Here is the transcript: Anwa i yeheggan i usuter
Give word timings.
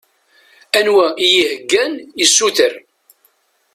Anwa 0.77 1.05
i 1.25 1.27
yeheggan 1.35 1.93
i 2.21 2.25
usuter 2.25 2.73